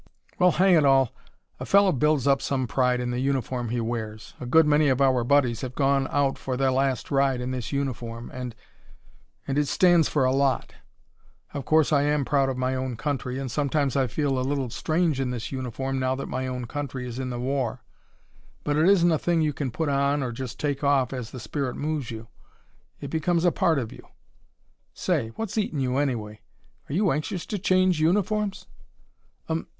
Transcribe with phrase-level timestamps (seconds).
[0.39, 1.13] "Well, hang it all!
[1.59, 4.33] a fellow builds up some pride in the uniform he wears.
[4.39, 7.71] A good many of our buddies have gone out for their last ride in this
[7.71, 8.55] uniform and
[9.47, 10.73] and it stands for a lot.
[11.53, 14.71] Of course I am proud of my own country, and sometimes I feel a little
[14.71, 17.83] strange in this uniform now that my own country is in the war,
[18.63, 21.39] but it isn't a thing you can put on or take off just as the
[21.39, 22.27] spirit moves you.
[22.99, 24.07] It becomes a part of you.
[24.95, 25.27] Say!
[25.35, 26.41] What's eatin' you, anyway?
[26.89, 28.65] Are you anxious to change uniforms?"